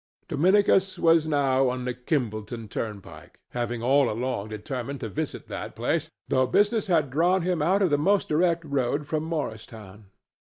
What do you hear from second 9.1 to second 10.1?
Morristown.